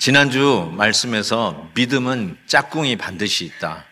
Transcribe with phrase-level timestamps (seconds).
[0.00, 3.84] 지난주 말씀에서 믿음은 짝꿍이 반드시 있다.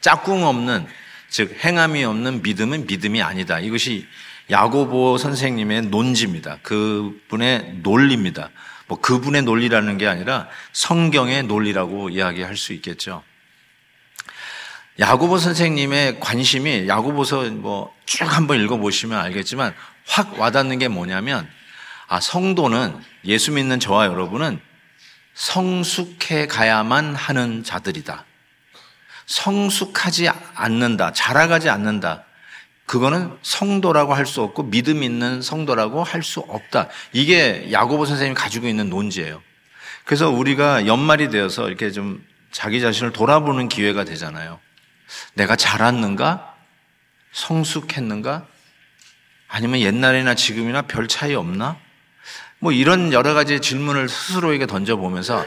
[0.00, 0.86] 짝꿍 없는
[1.28, 3.58] 즉 행함이 없는 믿음은 믿음이 아니다.
[3.58, 4.06] 이것이
[4.48, 6.58] 야고보 선생님의 논지입니다.
[6.62, 8.50] 그분의 논리입니다.
[8.86, 13.24] 뭐 그분의 논리라는 게 아니라 성경의 논리라고 이야기할 수 있겠죠.
[15.00, 19.74] 야고보 선생님의 관심이 야고보서 뭐 쭉 한번 읽어보시면 알겠지만
[20.06, 21.48] 확 와닿는 게 뭐냐면
[22.06, 24.60] 아 성도는 예수 믿는 저와 여러분은
[25.34, 28.24] 성숙해 가야만 하는 자들이다.
[29.26, 31.12] 성숙하지 않는다.
[31.12, 32.24] 자라가지 않는다.
[32.86, 36.88] 그거는 성도라고 할 수 없고 믿음 있는 성도라고 할 수 없다.
[37.12, 39.40] 이게 야고보 선생님이 가지고 있는 논지예요.
[40.04, 44.58] 그래서 우리가 연말이 되어서 이렇게 좀 자기 자신을 돌아보는 기회가 되잖아요.
[45.34, 46.56] 내가 자랐는가?
[47.32, 48.46] 성숙했는가?
[49.46, 51.76] 아니면 옛날이나 지금이나 별 차이 없나?
[52.60, 55.44] 뭐 이런 여러 가지 질문을 스스로에게 던져보면서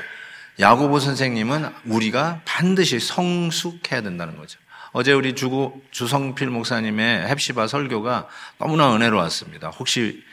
[0.60, 4.60] 야고보 선생님은 우리가 반드시 성숙해야 된다는 거죠.
[4.92, 9.70] 어제 우리 주고 주성필 목사님의 헵시바 설교가 너무나 은혜로웠습니다.
[9.70, 10.24] 혹시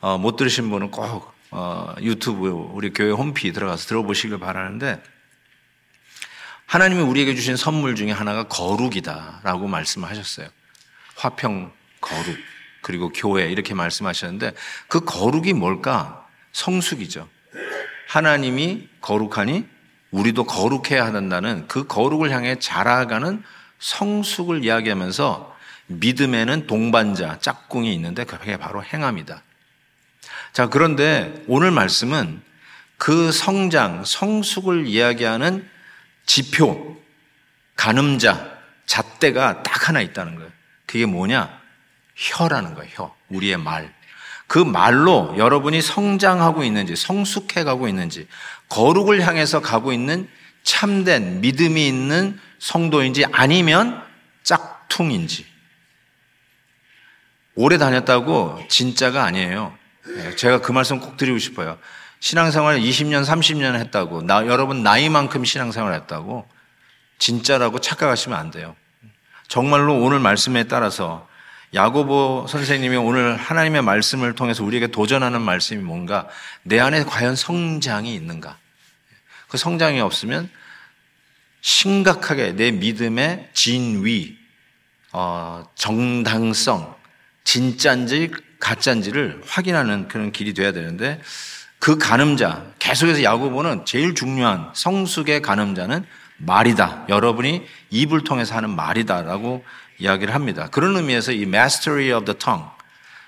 [0.00, 5.02] 어, 못 들으신 분은 꼭 어, 유튜브 우리 교회 홈피 들어가서 들어보시길 바라는데
[6.66, 10.48] 하나님이 우리에게 주신 선물 중에 하나가 거룩이다라고 말씀을 하셨어요.
[11.16, 12.38] 화평 거룩
[12.82, 14.52] 그리고 교회 이렇게 말씀하셨는데
[14.86, 16.27] 그 거룩이 뭘까?
[16.58, 17.28] 성숙이죠.
[18.08, 19.64] 하나님이 거룩하니
[20.10, 23.44] 우리도 거룩해야 한다는 그 거룩을 향해 자라가는
[23.78, 25.56] 성숙을 이야기하면서
[25.86, 29.42] 믿음에는 동반자, 짝꿍이 있는데 그게 바로 행함이다.
[30.52, 32.42] 자, 그런데 오늘 말씀은
[32.96, 35.68] 그 성장, 성숙을 이야기하는
[36.26, 36.96] 지표,
[37.76, 40.50] 가늠자, 잣대가 딱 하나 있다는 거예요.
[40.86, 41.60] 그게 뭐냐?
[42.16, 43.16] 혀라는 거예요, 혀.
[43.28, 43.94] 우리의 말.
[44.48, 48.26] 그 말로 여러분이 성장하고 있는지, 성숙해 가고 있는지,
[48.70, 50.28] 거룩을 향해서 가고 있는
[50.64, 54.02] 참된 믿음이 있는 성도인지 아니면
[54.42, 55.46] 짝퉁인지.
[57.54, 59.76] 오래 다녔다고 진짜가 아니에요.
[60.06, 61.78] 네, 제가 그 말씀 꼭 드리고 싶어요.
[62.20, 66.48] 신앙생활 20년, 30년 했다고, 나, 여러분 나이만큼 신앙생활 했다고,
[67.18, 68.74] 진짜라고 착각하시면 안 돼요.
[69.46, 71.27] 정말로 오늘 말씀에 따라서
[71.74, 76.26] 야고보 선생님이 오늘 하나님의 말씀을 통해서 우리에게 도전하는 말씀이 뭔가
[76.62, 78.56] 내 안에 과연 성장이 있는가?
[79.48, 80.50] 그 성장이 없으면
[81.60, 84.36] 심각하게 내 믿음의 진위,
[85.12, 86.94] 어, 정당성,
[87.44, 88.30] 진짠지
[88.60, 91.20] 가짠지를 확인하는 그런 길이 돼야 되는데
[91.78, 96.04] 그 가늠자 계속해서 야고보는 제일 중요한 성숙의 가늠자는
[96.38, 97.06] 말이다.
[97.08, 99.64] 여러분이 입을 통해서 하는 말이다라고
[99.98, 100.68] 이야기를 합니다.
[100.70, 102.70] 그런 의미에서 이 mastery of the tongue,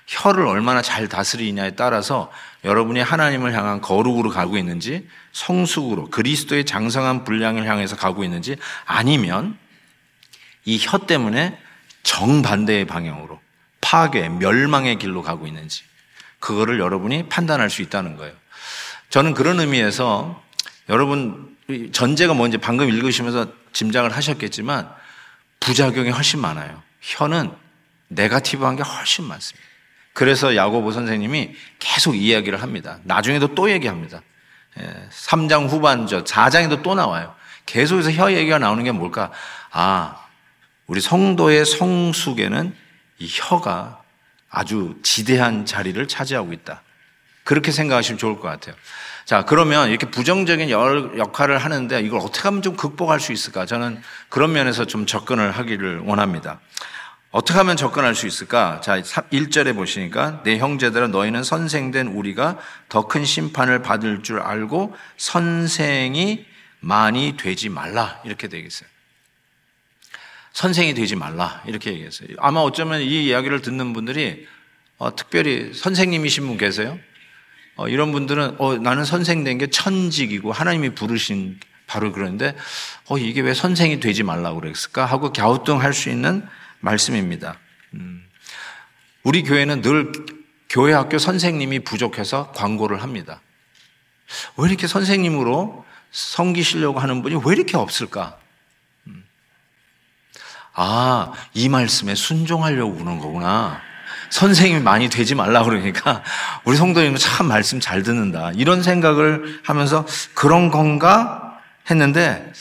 [0.07, 2.31] 혀를 얼마나 잘 다스리냐에 따라서
[2.63, 9.57] 여러분이 하나님을 향한 거룩으로 가고 있는지 성숙으로 그리스도의 장성한 분량을 향해서 가고 있는지 아니면
[10.65, 11.57] 이 혀 때문에
[12.03, 13.39] 정반대의 방향으로
[13.79, 15.83] 파괴, 멸망의 길로 가고 있는지
[16.39, 18.33] 그거를 여러분이 판단할 수 있다는 거예요.
[19.09, 20.41] 저는 그런 의미에서
[20.89, 21.55] 여러분
[21.91, 24.89] 전제가 뭔지 방금 읽으시면서 짐작을 하셨겠지만
[25.61, 26.81] 부작용이 훨씬 많아요.
[26.99, 27.51] 혀는
[28.09, 29.65] 네가티브한 게 훨씬 많습니다.
[30.13, 32.99] 그래서 야고보 선생님이 계속 이야기를 합니다.
[33.03, 34.21] 나중에도 또 얘기합니다.
[34.75, 37.33] 3장 예, 후반 저 4장에도 또 나와요.
[37.65, 39.31] 계속해서 혀 얘기가 나오는 게 뭘까?
[39.71, 40.17] 아,
[40.87, 42.75] 우리 성도의 성숙에는
[43.19, 44.01] 이 혀가
[44.49, 46.81] 아주 지대한 자리를 차지하고 있다.
[47.43, 48.75] 그렇게 생각하시면 좋을 것 같아요.
[49.31, 53.65] 자, 그러면 이렇게 부정적인 역할을 하는데 이걸 어떻게 하면 좀 극복할 수 있을까?
[53.65, 56.59] 저는 그런 면에서 좀 접근을 하기를 원합니다.
[57.29, 58.81] 어떻게 하면 접근할 수 있을까?
[58.81, 62.57] 자, 1절에 보시니까 내 형제들아 너희는 선생된 우리가
[62.89, 66.45] 더 큰 심판을 받을 줄 알고 선생이
[66.81, 68.19] 많이 되지 말라.
[68.25, 68.89] 이렇게 되겠어요.
[70.51, 71.63] 선생이 되지 말라.
[71.67, 72.27] 이렇게 얘기했어요.
[72.39, 74.45] 아마 어쩌면 이 이야기를 듣는 분들이
[74.97, 76.99] 어, 특별히 선생님이신 분 계세요?
[77.81, 82.55] 어, 이런 분들은 어, 나는 선생 된 게 천직이고 하나님이 부르신 바로 그런데
[83.07, 86.47] 어, 이게 왜 선생이 되지 말라고 그랬을까 하고 갸우뚱할 수 있는
[86.79, 87.57] 말씀입니다.
[87.95, 88.23] 음.
[89.23, 90.11] 우리 교회는 늘
[90.69, 93.41] 교회 학교 선생님이 부족해서 광고를 합니다.
[94.57, 98.37] 왜 이렇게 선생님으로 섬기시려고 하는 분이 왜 이렇게 없을까?
[99.07, 99.25] 음.
[100.73, 103.81] 아, 이 말씀에 순종하려고 그러는 거구나.
[104.31, 106.23] 선생님이 많이 되지 말라 그러니까
[106.63, 108.51] 우리 성도님은 참 말씀 잘 듣는다.
[108.55, 112.51] 이런 생각을 하면서 그런 건가 했는데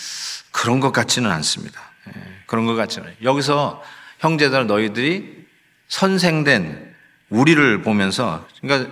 [0.51, 1.81] 그런 것 같지는 않습니다.
[2.09, 2.13] 예,
[2.47, 3.83] 그런 것 같지는 여기서
[4.19, 5.47] 형제들 너희들이
[5.89, 6.93] 선생된
[7.31, 8.91] 우리를 보면서 그러니까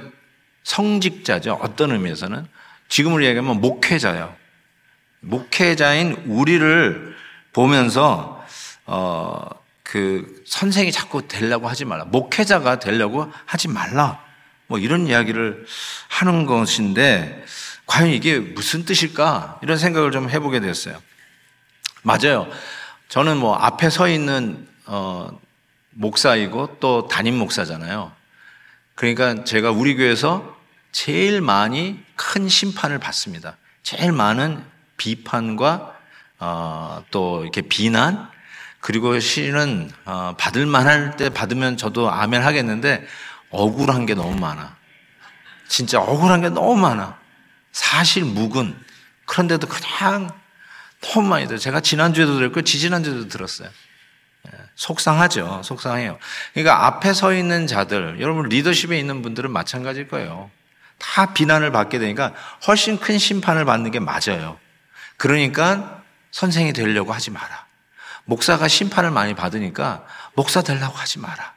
[0.62, 1.58] 성직자죠.
[1.60, 2.46] 어떤 의미에서는
[2.88, 4.34] 지금으로 얘기하면 목회자예요.
[5.20, 7.16] 목회자인 우리를
[7.52, 8.44] 보면서
[8.86, 9.48] 어,
[9.88, 12.04] 그 선생이 자꾸 되려고 하지 말라.
[12.04, 14.22] 목회자가 되려고 하지 말라.
[14.66, 15.64] 뭐 이런 이야기를
[16.08, 17.42] 하는 것인데
[17.86, 19.60] 과연 이게 무슨 뜻일까?
[19.62, 21.00] 이런 생각을 좀 해보게 됐어요.
[22.02, 22.50] 맞아요.
[23.08, 25.30] 저는 뭐 앞에 서 있는 어,
[25.92, 28.12] 목사이고 또 담임 목사잖아요.
[28.94, 30.54] 그러니까 제가 우리 교회에서
[30.92, 33.56] 제일 많이 큰 심판을 받습니다.
[33.82, 34.62] 제일 많은
[34.98, 35.96] 비판과
[36.40, 38.28] 어, 또 이렇게 비난
[38.88, 43.06] 그리고 실은 어, 받을 만할 때 받으면 저도 아멘 하겠는데
[43.50, 44.78] 억울한 게 너무 많아.
[45.68, 47.18] 진짜 억울한 게 너무 많아.
[47.70, 48.74] 사실 묵은
[49.26, 50.30] 그런데도 그냥
[51.02, 51.58] 너무 많이 들어요.
[51.58, 53.68] 제가 지난주에도 들었고 지지난주에도 들었어요.
[54.46, 55.60] 예, 속상하죠.
[55.64, 56.18] 속상해요.
[56.54, 60.50] 그러니까 앞에 서 있는 자들, 여러분 리더십에 있는 분들은 마찬가지일 거예요.
[60.96, 62.32] 다 비난을 받게 되니까
[62.66, 64.58] 훨씬 큰 심판을 받는 게 맞아요.
[65.18, 67.67] 그러니까 선생이 되려고 하지 마라.
[68.28, 70.04] 목사가 심판을 많이 받으니까
[70.34, 71.54] 목사 되려고 하지 마라.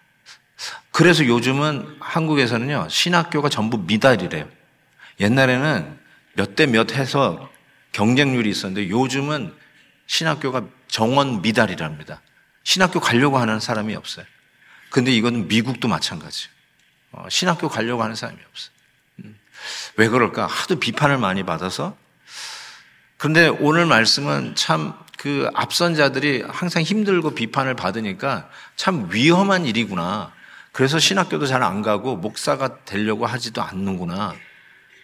[0.92, 4.48] 그래서 요즘은 한국에서는요, 신학교가 전부 미달이래요.
[5.20, 6.00] 옛날에는
[6.34, 7.50] 몇 대 몇 해서
[7.92, 9.54] 경쟁률이 있었는데 요즘은
[10.08, 12.22] 신학교가 정원 미달이랍니다.
[12.64, 14.26] 신학교 가려고 하는 사람이 없어요.
[14.92, 16.50] 근데 이건 미국도 마찬가지예요.
[17.12, 18.72] 어, 신학교 가려고 하는 사람이 없어요.
[19.26, 19.38] 음.
[19.98, 20.48] 왜 그럴까?
[20.48, 21.98] 하도 비판을 많이 받아서.
[23.18, 30.34] 그런데 오늘 말씀은 참 그 앞선 자들이 항상 힘들고 비판을 받으니까 참 위험한 일이구나.
[30.72, 34.34] 그래서 신학교도 잘 안 가고 목사가 되려고 하지도 않는구나.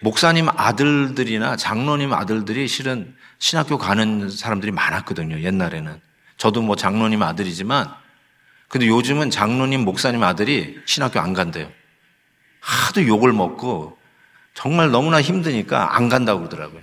[0.01, 5.41] 목사님 아들들이나 장로님 아들들이 실은 신학교 가는 사람들이 많았거든요.
[5.41, 6.01] 옛날에는.
[6.37, 7.87] 저도 뭐 장로님 아들이지만
[8.69, 11.71] 근데 요즘은 장로님 목사님 아들이 신학교 안 간대요.
[12.59, 13.99] 하도 욕을 먹고
[14.55, 16.81] 정말 너무나 힘드니까 안 간다고 그러더라고요.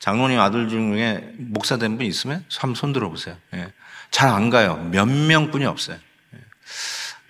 [0.00, 3.36] 장로님 아들 중에 목사 된 분 있으면 한번 손 들어보세요.
[3.54, 3.72] 예.
[4.10, 4.76] 잘안 가요.
[4.90, 5.98] 몇 명뿐이 없어요.
[6.34, 6.38] 예.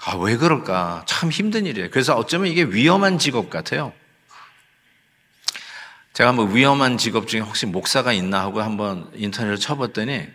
[0.05, 1.05] 아, 왜 그럴까?
[1.07, 1.91] 참 힘든 일이에요.
[1.91, 3.93] 그래서 어쩌면 이게 위험한 직업 같아요.
[6.13, 10.29] 제가 한번 위험한 직업 중에 혹시 목사가 있나 하고 한번 인터넷을 쳐봤더니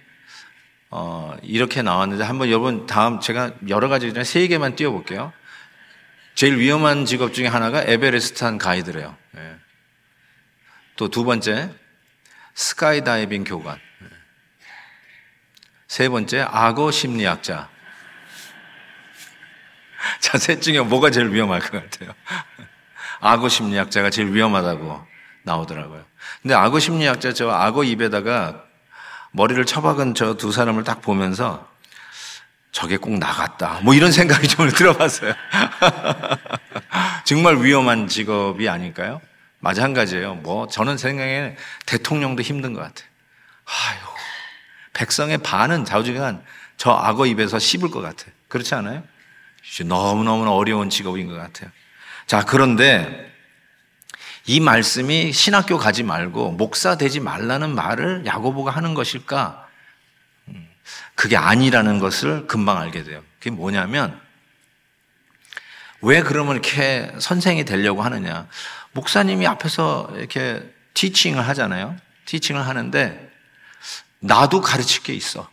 [0.90, 5.32] 어, 이렇게 나왔는데 한번 여러분 다음 제가 여러 가지 중에 세 개만 띄워볼게요.
[6.36, 9.16] 제일 위험한 직업 중에 하나가 에베레스트한 가이드래요.
[9.38, 9.56] 예.
[10.98, 11.72] 또두 번째
[12.56, 13.76] 스카이다이빙 교관.
[13.76, 14.08] 예.
[15.88, 17.70] 세 번째 악어 심리학자.
[20.20, 22.14] 자, 셋 중에 뭐가 제일 위험할 것 같아요?
[23.22, 25.06] 악어 심리학자가 제일 위험하다고
[25.44, 26.04] 나오더라고요.
[26.42, 28.64] 근데 악어 심리학자 저 악어 입에다가
[29.32, 31.70] 머리를 처박은 저 두 사람을 딱 보면서
[32.72, 33.80] 저게 꼭 나갔다.
[33.84, 35.34] 뭐 이런 생각이 좀 들어봤어요.
[37.26, 39.22] 정말 위험한 직업이 아닐까요?
[39.66, 40.36] 마찬가지예요.
[40.36, 41.56] 뭐 저는 생각에
[41.88, 43.08] 대통령도 힘든 것 같아요.
[43.66, 44.00] 아유,
[44.94, 46.44] 백성의 반은 좌우지간
[46.78, 48.32] 저 악어 입에서 씹을 것 같아요.
[48.48, 49.04] 그렇지 않아요?
[49.86, 51.72] 너무너무 어려운 직업인 것 같아요.
[52.28, 53.34] 자, 그런데
[54.46, 59.68] 이 말씀이 신학교 가지 말고 목사 되지 말라는 말을 야고보가 하는 것일까?
[60.50, 60.70] 음,
[61.16, 63.24] 그게 아니라는 것을 금방 알게 돼요.
[63.40, 64.22] 그게 뭐냐면
[66.02, 68.48] 왜 그러면 이렇게 선생이 되려고 하느냐?
[68.96, 70.64] 목사님이 앞에서 이렇게
[70.94, 71.98] 티칭을 하잖아요.
[72.26, 73.30] 티칭을 하는데
[74.20, 75.50] 나도 가르칠 게 있어.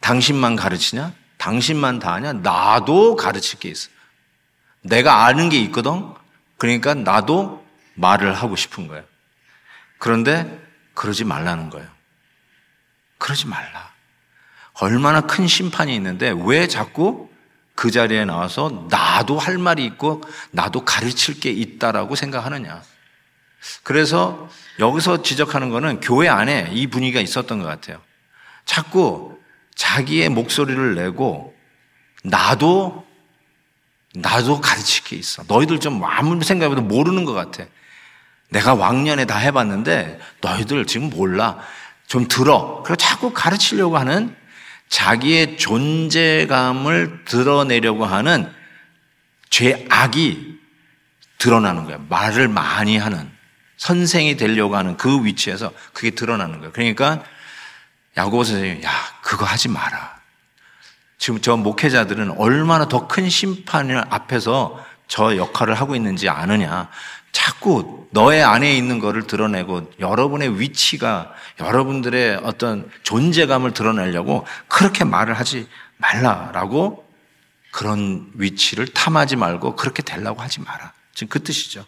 [0.00, 1.12] 당신만 가르치냐?
[1.36, 2.32] 당신만 다 하냐?
[2.32, 3.90] 나도 가르칠 게 있어.
[4.80, 6.14] 내가 아는 게 있거든?
[6.56, 9.04] 그러니까 나도 말을 하고 싶은 거예요.
[9.98, 11.88] 그런데 그러지 말라는 거예요.
[13.18, 13.92] 그러지 말라.
[14.80, 17.29] 얼마나 큰 심판이 있는데 왜 자꾸
[17.80, 20.20] 그 자리에 나와서 나도 할 말이 있고
[20.50, 22.82] 나도 가르칠 게 있다라고 생각하느냐.
[23.84, 27.98] 그래서 여기서 지적하는 거는 교회 안에 이 분위기가 있었던 것 같아요.
[28.66, 29.38] 자꾸
[29.76, 31.54] 자기의 목소리를 내고
[32.22, 33.06] 나도
[34.14, 35.44] 나도 가르칠 게 있어.
[35.48, 37.64] 너희들 좀 아무리 생각해도 모르는 것 같아.
[38.50, 41.58] 내가 왕년에 다 해봤는데 너희들 지금 몰라.
[42.06, 42.82] 좀 들어.
[42.84, 44.36] 그리고 자꾸 가르치려고 하는
[44.90, 48.52] 자기의 존재감을 드러내려고 하는
[49.48, 50.58] 죄악이
[51.38, 51.98] 드러나는 거야.
[52.08, 53.30] 말을 많이 하는
[53.78, 56.72] 선생이 되려고 하는 그 위치에서 그게 드러나는 거예요.
[56.72, 57.22] 그러니까
[58.16, 58.90] 야고보 선생님이 야
[59.22, 60.20] 그거 하지 마라.
[61.18, 66.88] 지금 저 목회자들은 얼마나 더 큰 심판을 앞에서 저 역할을 하고 있는지 아느냐.
[67.32, 75.68] 자꾸 너의 안에 있는 것을 드러내고 여러분의 위치가 여러분들의 어떤 존재감을 드러내려고 그렇게 말을 하지
[75.98, 77.08] 말라라고
[77.70, 80.92] 그런 위치를 탐하지 말고 그렇게 되려고 하지 마라.
[81.14, 81.84] 지금 그 뜻이죠.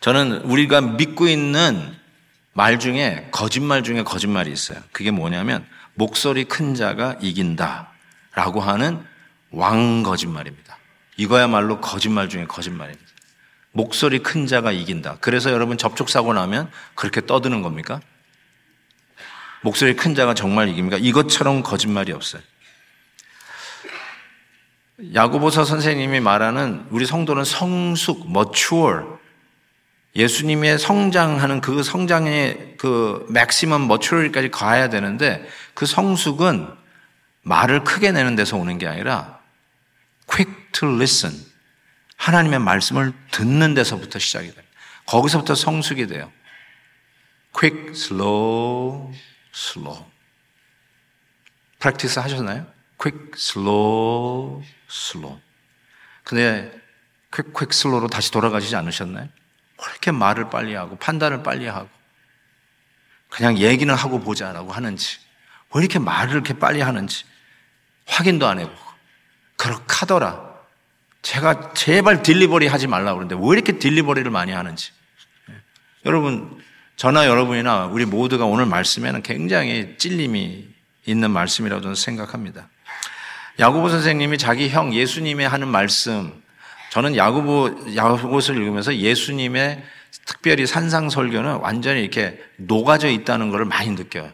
[0.00, 1.96] 저는 우리가 믿고 있는
[2.52, 4.78] 말 중에 거짓말 중에 거짓말이 있어요.
[4.92, 7.90] 그게 뭐냐면 목소리 큰 자가 이긴다
[8.34, 9.02] 라고 하는
[9.50, 10.76] 왕 거짓말입니다.
[11.16, 13.03] 이거야말로 거짓말 중에 거짓말입니다.
[13.74, 15.18] 목소리 큰 자가 이긴다.
[15.20, 18.00] 그래서 여러분 접촉사고 나면 그렇게 떠드는 겁니까?
[19.62, 20.96] 목소리 큰 자가 정말 이깁니까?
[20.96, 22.40] 이것처럼 거짓말이 없어요.
[25.12, 29.06] 야고보서 선생님이 말하는 우리 성도는 성숙, mature,
[30.14, 36.68] 예수님의 성장하는 그 성장의 그 맥시멈 머추리까지 가야 되는데 그 성숙은
[37.42, 39.40] 말을 크게 내는 데서 오는 게 아니라
[40.28, 41.53] quick to listen.
[42.24, 44.66] 하나님의 말씀을 듣는 데서부터 시작이 됩니다.
[45.04, 46.32] 거기서부터 성숙이 돼요.
[47.52, 49.12] quick, slow,
[49.54, 50.06] slow.
[51.80, 52.66] 프랙티스 하셨나요?
[52.98, 55.38] quick, slow, slow.
[56.22, 56.70] 근데
[57.30, 59.24] quick, quick, slow로 다시 돌아가시지 않으셨나요?
[59.26, 61.90] 왜 이렇게 말을 빨리 하고 판단을 빨리 하고
[63.28, 65.18] 그냥 얘기는 하고 보자라고 하는지
[65.74, 67.26] 왜 이렇게 말을 이렇게 빨리 하는지
[68.06, 68.82] 확인도 안 해보고
[69.56, 70.43] 그렇게 하더라.
[71.24, 74.92] 제가 제발 딜리버리 하지 말라고 그러는데 왜 이렇게 딜리버리를 많이 하는지.
[75.50, 75.54] 예.
[76.04, 76.62] 여러분,
[76.96, 80.68] 저나 여러분이나 우리 모두가 오늘 말씀에는 굉장히 찔림이
[81.06, 82.68] 있는 말씀이라고 저는 생각합니다.
[83.58, 86.30] 야고보 선생님이 자기 형 예수님이 하는 말씀,
[86.90, 89.82] 저는 야고보 야고보를 읽으면서 예수님의
[90.26, 94.30] 특별히 산상 설교는 완전히 이렇게 녹아져 있다는 것을 많이 느껴요.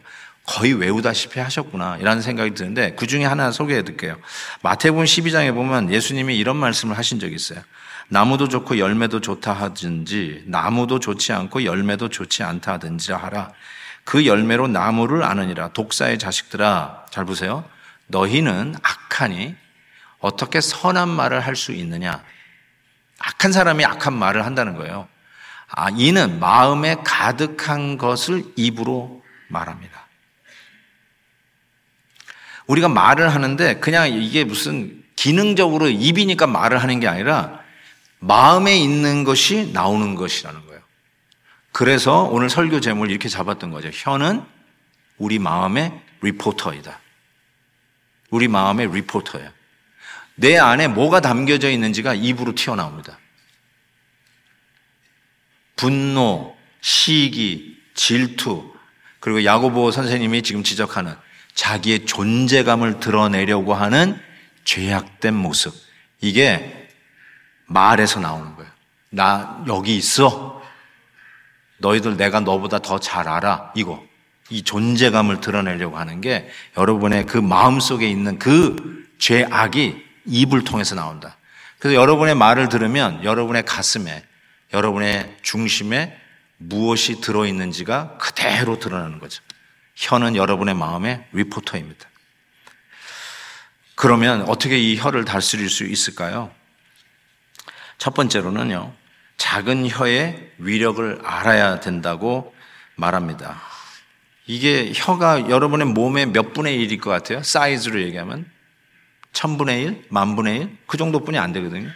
[0.51, 4.17] 거의 외우다시피 하셨구나 이라는 생각이 드는데 그 중에 하나 소개해 드릴게요.
[4.63, 7.61] 마태복음 12장에 보면 예수님이 이런 말씀을 하신 적이 있어요.
[8.09, 13.53] 나무도 좋고 열매도 좋다 하든지 나무도 좋지 않고 열매도 좋지 않다 하든지 하라.
[14.03, 15.69] 그 열매로 나무를 아느니라.
[15.69, 17.63] 독사의 자식들아 잘 보세요.
[18.07, 19.55] 너희는 악하니
[20.19, 22.21] 어떻게 선한 말을 할 수 있느냐?
[23.19, 25.07] 악한 사람이 악한 말을 한다는 거예요.
[25.69, 29.90] 아, 이는 마음에 가득한 것을 입으로 말합니다.
[32.71, 37.59] 우리가 말을 하는데 그냥 이게 무슨 기능적으로 입이니까 말을 하는 게 아니라
[38.19, 40.81] 마음에 있는 것이 나오는 것이라는 거예요.
[41.73, 43.89] 그래서 오늘 설교 제목을 이렇게 잡았던 거죠.
[43.91, 44.43] 혀는
[45.17, 46.97] 우리 마음의 리포터이다.
[48.29, 49.49] 우리 마음의 리포터예요.
[50.35, 53.19] 내 안에 뭐가 담겨져 있는지가 입으로 튀어나옵니다.
[55.75, 58.73] 분노, 시기, 질투,
[59.19, 61.15] 그리고 야고보 선생님이 지금 지적하는
[61.61, 64.19] 자기의 존재감을 드러내려고 하는
[64.63, 65.71] 죄악된 모습.
[66.19, 66.89] 이게
[67.67, 68.71] 말에서 나오는 거예요.
[69.11, 70.59] 나 여기 있어.
[71.77, 73.73] 너희들 내가 너보다 더 잘 알아.
[73.75, 74.03] 이거.
[74.49, 81.37] 이 존재감을 드러내려고 하는 게 여러분의 그 마음 속에 있는 그 죄악이 입을 통해서 나온다.
[81.77, 84.23] 그래서 여러분의 말을 들으면 여러분의 가슴에,
[84.73, 86.17] 여러분의 중심에
[86.57, 89.43] 무엇이 들어있는지가 그대로 드러나는 거죠.
[89.95, 92.09] 혀는 여러분의 마음의 리포터입니다.
[93.95, 96.51] 그러면 어떻게 이 혀를 다스릴 수 있을까요?
[97.97, 98.93] 첫 번째로는요,
[99.37, 102.55] 작은 혀의 위력을 알아야 된다고
[102.95, 103.61] 말합니다.
[104.47, 107.43] 이게 혀가 여러분의 몸의 몇 분의 1일 것 같아요?
[107.43, 108.49] 사이즈로 얘기하면.
[109.33, 110.77] 천분의 1, 만분의 1?
[110.87, 111.89] 그 정도뿐이 안 되거든요.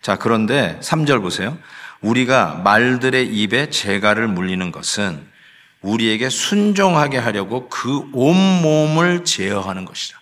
[0.00, 1.58] 자, 그런데 3절 보세요.
[2.00, 5.26] 우리가 말들의 입에 재갈을 물리는 것은
[5.82, 10.20] 우리에게 순종하게 하려고 그 온몸을 제어하는 것이다.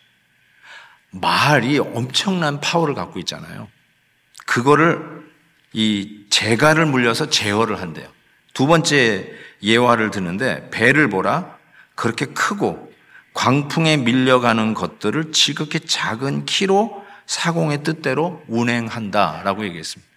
[1.11, 3.69] 말이 엄청난 파워를 갖고 있잖아요.
[4.47, 5.25] 그거를
[5.73, 8.09] 이 재갈을 물려서 제어를 한대요.
[8.55, 9.31] 두 번째
[9.63, 11.57] 예화를 드는데 배를 보라
[11.95, 12.93] 그렇게 크고
[13.35, 20.16] 광풍에 밀려가는 것들을 지극히 작은 키로 사공의 뜻대로 운행한다라고 얘기했습니다.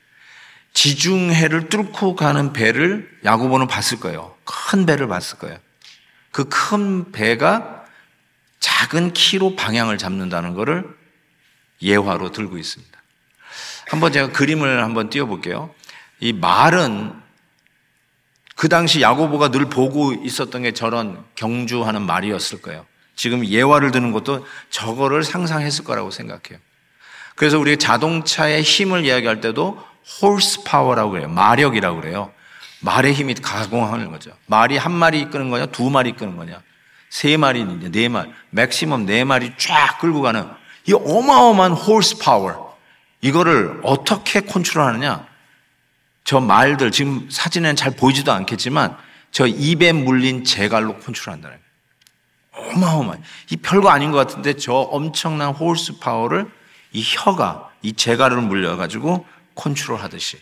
[0.74, 4.36] 지중해를 뚫고 가는 배를 야구보는 봤을 거예요.
[4.46, 5.58] 큰 배를 봤을 거예요.
[6.32, 7.86] 그 큰 배가
[8.60, 10.86] 작은 키로 방향을 잡는다는 것을
[11.82, 13.00] 예화로 들고 있습니다.
[13.90, 15.74] 한번 제가 그림을 한번 띄워볼게요.
[16.20, 17.14] 이 말은
[18.56, 22.86] 그 당시 야고보가 늘 보고 있었던 게 저런 경주하는 말이었을 거예요.
[23.16, 26.60] 지금 예화를 드는 것도 저거를 상상했을 거라고 생각해요.
[27.36, 29.82] 그래서 우리 자동차의 힘을 이야기할 때도
[30.22, 31.30] horse power라고 그래요.
[31.30, 32.32] 마력이라고 그래요.
[32.82, 34.32] 말의 힘이 가공하는 거죠.
[34.48, 36.62] 말이 한 마리 이끄는 거냐, 두 마리 이끄는 거냐,
[37.10, 40.48] 세 마리, 네 마리, maximum 네 마리 쫙 끌고 가는
[40.86, 42.78] 이 어마어마한 horse power.
[43.22, 45.28] 이거를 어떻게 컨트롤하느냐?
[46.24, 48.96] 저 말들 지금 사진에는 잘 보이지도 않겠지만
[49.32, 52.72] 저 입에 물린 재갈로 컨트롤한다는 거예요.
[52.76, 53.20] 어마어마해.
[53.52, 56.50] 이 별거 아닌 것 같은데 저 엄청난 horse power를
[56.92, 59.26] 이 혀가 이 재갈을 물려가지고
[59.60, 60.40] 컨트롤 하듯이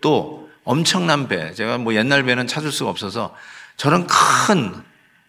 [0.00, 1.54] 또 엄청난 배.
[1.54, 3.34] 제가 뭐 옛날 배는 찾을 수가 없어서
[3.76, 4.74] 저런 큰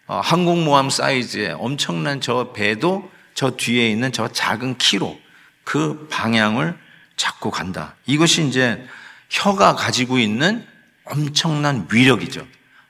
[0.06, 5.18] 어, 항공모함 사이즈의 엄청난 저 배도 저 뒤에 있는 저 작은 키로
[5.64, 6.76] 그 방향을
[7.16, 7.96] 잡고 간다.
[8.06, 8.86] 이것이 이제
[9.30, 10.66] 혀가 가지고 있는
[11.04, 12.46] 엄청난 위력이죠.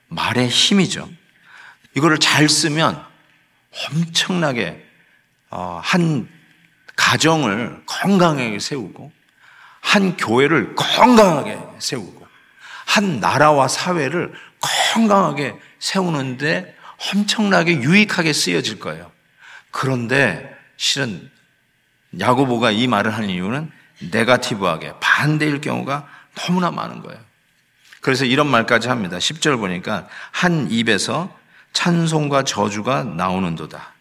[0.07, 1.09] 말의 힘이죠.
[1.95, 3.01] 이거를 잘 쓰면
[3.71, 4.85] 엄청나게
[5.49, 6.27] 어, 한
[6.95, 9.11] 가정을 건강하게 세우고
[9.81, 12.25] 한 교회를 건강하게 세우고
[12.85, 14.33] 한 나라와 사회를
[14.93, 16.75] 건강하게 세우는데
[17.13, 19.11] 엄청나게 유익하게 쓰여질 거예요.
[19.71, 21.29] 그런데 실은
[22.19, 23.71] 야고보가 이 말을 하는 이유는
[24.11, 27.19] 네가티브하게 반대일 경우가 너무나 많은 거예요.
[28.01, 29.17] 그래서 이런 말까지 합니다.
[29.17, 31.35] 10절 보니까 한 입에서
[31.73, 33.93] 찬송과 저주가 나오는도다.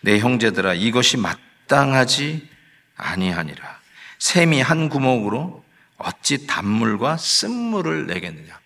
[0.00, 2.48] 내 형제들아 이것이 마땅하지
[2.96, 3.81] 아니하니라.
[4.22, 5.64] 샘이 한 구멍으로
[5.96, 8.56] 어찌 단물과 쓴물을 내겠느냐.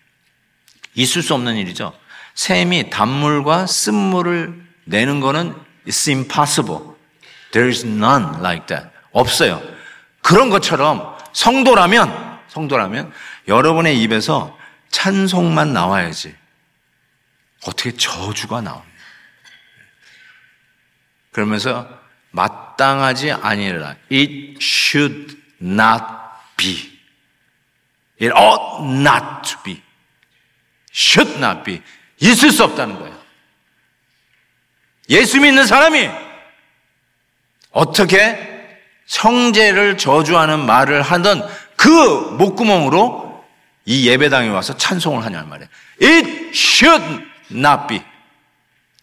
[0.93, 1.97] 있을 수 없는 일이죠.
[2.35, 4.53] 샘이 단물과 쓴물을
[4.85, 5.55] 내는 거는
[5.87, 6.95] it's impossible.
[7.53, 8.89] There is none like that.
[9.11, 9.59] 없어요.
[10.21, 13.11] 그런 것처럼 성도라면 성도라면
[13.47, 14.55] 여러분의 입에서
[14.91, 16.35] 찬송만 나와야지.
[17.65, 18.93] 어떻게 저주가 나옵니까?
[21.31, 21.89] 그러면서
[22.29, 26.03] 마땅하지 아니라 it should not
[26.57, 26.99] be.
[28.19, 29.81] It ought not to be.
[30.91, 31.81] should not be.
[32.19, 33.15] 있을 수 없다는 거예요.
[35.09, 36.09] 예수 믿는 사람이
[37.71, 38.57] 어떻게
[39.05, 41.89] 성제를 저주하는 말을 하던 그
[42.37, 43.45] 목구멍으로
[43.85, 45.69] 이 예배당에 와서 찬송을 하냐는 말이에요.
[46.01, 48.03] It should not be.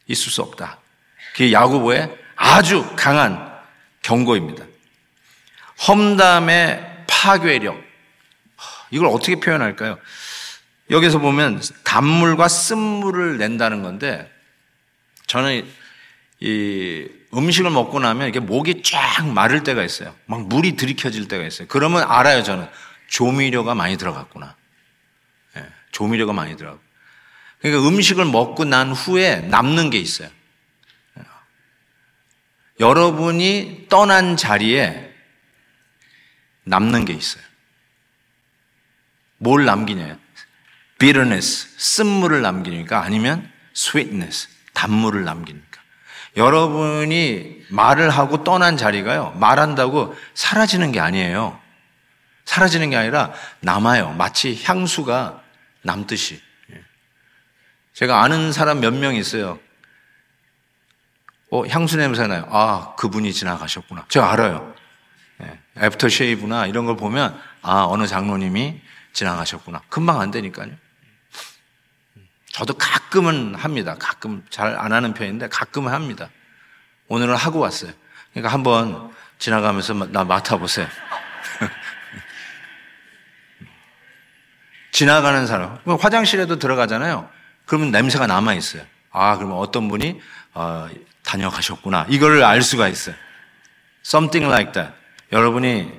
[0.07, 0.79] 있을 수 없다.
[1.33, 3.53] 그게 야구보의 아주 강한
[4.03, 4.65] 경고입니다.
[5.89, 7.83] 험담의 파괴력.
[8.91, 9.99] 이걸 어떻게 표현할까요?
[10.91, 14.31] 여기서 보면 단물과 쓴물을 낸다는 건데
[15.27, 15.67] 저는
[16.41, 20.15] 이 음식을 먹고 나면 이게 목이 쫙 마를 때가 있어요.
[20.27, 21.67] 막 물이 들이켜질 때가 있어요.
[21.69, 22.69] 그러면 알아요, 저는.
[23.09, 24.55] 조미료가 많이 들어갔구나.
[25.55, 26.81] 네, 조미료가 많이 들어가고.
[27.61, 30.29] 그러니까 음식을 먹고 난 후에 남는 게 있어요.
[32.81, 35.14] 여러분이 떠난 자리에
[36.65, 37.43] 남는 게 있어요.
[39.39, 40.19] 뭘 남기냐?
[40.99, 45.83] bitterness, 쓴물을 남기니까 아니면 sweetness, 단물을 남기니까.
[46.37, 51.61] 여러분이 말을 하고 떠난 자리가요, 말한다고 사라지는 게 아니에요.
[52.45, 54.13] 사라지는 게 아니라 남아요.
[54.13, 55.43] 마치 향수가
[55.83, 56.43] 남듯이.
[57.93, 59.61] 제가 아는 사람 몇 명 있어요.
[61.51, 62.47] 어, 향수 냄새 나요.
[62.51, 64.07] 아, 그분이 지나가셨구나.
[64.09, 64.75] 제가 알아요.
[65.45, 65.61] 네.
[65.87, 68.81] aftershave나 이런 걸 보면, 아, 어느 장로님이
[69.13, 69.83] 지나가셨구나.
[69.89, 70.71] 금방 안 되니까요.
[72.53, 73.97] 저도 가끔은 합니다.
[73.99, 76.31] 가끔 잘 안 하는 편인데 가끔은 합니다.
[77.09, 77.93] 오늘은 하고 왔어요.
[78.33, 80.87] 그러니까 한번 지나가면서 나 맡아보세요.
[84.93, 85.79] 지나가는 사람.
[85.85, 87.29] 화장실에도 들어가잖아요.
[87.67, 88.83] 그러면 냄새가 남아있어요.
[89.11, 90.21] 아, 그러면 어떤 분이,
[90.55, 90.89] 어,
[91.25, 92.07] 다녀가셨구나.
[92.09, 93.17] 이거를 알 수가 있어요.
[94.05, 94.95] Something like that.
[95.33, 95.93] 여러분이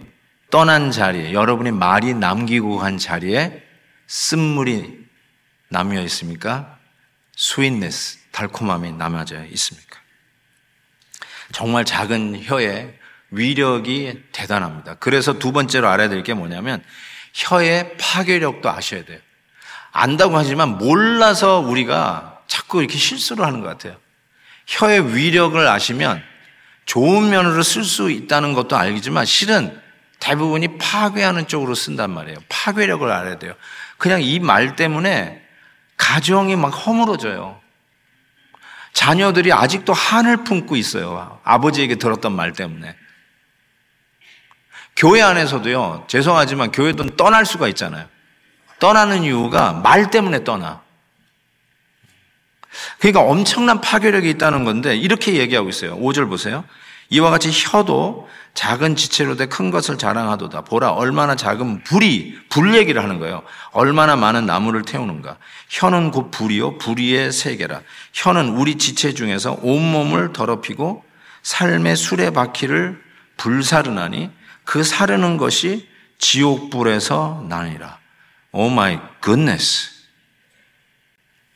[0.52, 3.64] 떠난 자리에, 여러분이 말이 남기고 간 자리에
[4.08, 5.06] 쓴물이
[5.70, 6.78] 남여 있습니까?
[7.36, 10.00] sweetness, 달콤함이 남아져 있습니까?
[11.52, 12.98] 정말 작은 혀의
[13.32, 14.96] 위력이 대단합니다.
[14.96, 16.84] 그래서 두 번째로 알아야 될 게 뭐냐면
[17.34, 19.20] 혀의 파괴력도 아셔야 돼요.
[19.92, 23.98] 안다고 하지만 몰라서 우리가 자꾸 이렇게 실수를 하는 것 같아요.
[24.68, 26.24] 혀의 위력을 아시면
[26.86, 29.82] 좋은 면으로 쓸 수 있다는 것도 알겠지만 실은
[30.20, 32.38] 대부분이 파괴하는 쪽으로 쓴단 말이에요.
[32.50, 33.54] 파괴력을 알아야 돼요.
[33.98, 35.42] 그냥 이 말 때문에
[35.98, 37.60] 가정이 막 허물어져요.
[38.94, 41.40] 자녀들이 아직도 한을 품고 있어요.
[41.44, 42.96] 아버지에게 들었던 말 때문에.
[44.96, 48.08] 교회 안에서도요, 죄송하지만 교회도 떠날 수가 있잖아요.
[48.80, 50.82] 떠나는 이유가 말 때문에 떠나.
[53.00, 55.98] 그러니까 엄청난 파괴력이 있다는 건데 이렇게 얘기하고 있어요.
[55.98, 56.64] 5절 보세요.
[57.10, 60.62] 이와 같이 혀도 작은 지체로 돼 큰 것을 자랑하도다.
[60.62, 63.44] 보라 얼마나 작은 불이 불 얘기를 하는 거예요.
[63.72, 65.38] 얼마나 많은 나무를 태우는가.
[65.70, 67.82] 혀는 곧 불이요 불이의 세계라.
[68.14, 71.04] 혀는 우리 지체 중에서 온몸을 더럽히고
[71.44, 73.02] 삶의 수레바퀴를
[73.38, 74.32] 불사르나니
[74.64, 78.00] 그 사르는 것이 지옥불에서 나니라.
[78.52, 79.92] Oh my goodness.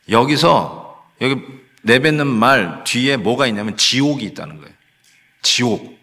[0.10, 0.89] 여기서
[1.22, 1.42] 여기
[1.82, 4.74] 내뱉는 말 뒤에 뭐가 있냐면 지옥이 있다는 거예요.
[5.42, 6.00] 지옥.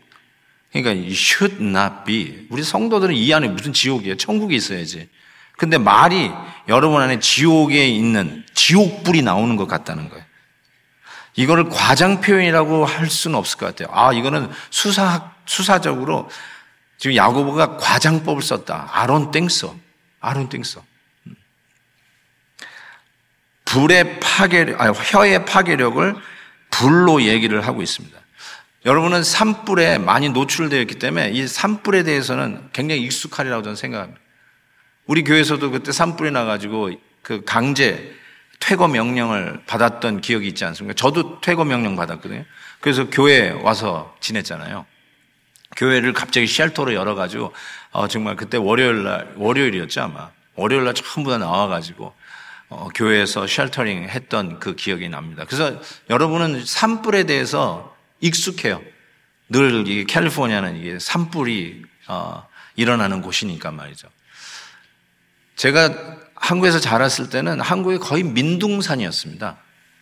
[0.72, 2.46] 그러니까 should not be.
[2.50, 4.16] 우리 성도들은 이 안에 무슨 지옥이에요?
[4.16, 5.08] 천국이 있어야지.
[5.56, 6.30] 근데 말이
[6.68, 10.24] 여러분 안에 지옥에 있는 지옥불이 나오는 것 같다는 거예요.
[11.34, 13.88] 이거를 과장 표현이라고 할 수는 없을 것 같아요.
[13.96, 16.28] 아, 이거는 수사, 수사적으로
[16.98, 18.90] 지금 야고보가 과장법을 썼다.
[18.92, 19.74] 아론 땡써.
[20.20, 20.82] 아론 땡써.
[23.66, 26.16] 불의 파괴, 아니, 혀의 파괴력을
[26.70, 28.18] 불로 얘기를 하고 있습니다.
[28.86, 34.20] 여러분은 산불에 많이 노출되어 있기 때문에 이 산불에 대해서는 굉장히 익숙하리라고 저는 생각합니다.
[35.06, 38.14] 우리 교회에서도 그때 산불이 나가지고 그 강제
[38.60, 40.94] 퇴거 명령을 받았던 기억이 있지 않습니까?
[40.94, 42.44] 저도 퇴거 명령 받았거든요.
[42.80, 44.86] 그래서 교회에 와서 지냈잖아요.
[45.76, 47.52] 교회를 갑자기 shelter로 열어가지고
[47.90, 52.14] 어, 정말 그때 월요일 날 월요일이었죠 아마 월요일 날 전부 다 나와가지고
[52.68, 55.44] 어, 교회에서 sheltering 했던 그 기억이 납니다.
[55.46, 58.82] 그래서 여러분은 산불에 대해서 익숙해요.
[59.48, 64.08] 늘 이 캘리포니아는 이게 산불이 어, 일어나는 곳이니까 말이죠.
[65.54, 69.56] 제가 한국에서 자랐을 때는 한국이 거의 민둥산이었습니다.